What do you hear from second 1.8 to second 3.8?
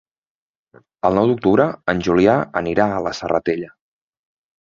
en Julià anirà a la Serratella.